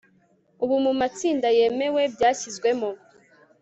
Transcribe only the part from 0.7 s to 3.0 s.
mumatsinda yemewe byashyizwemo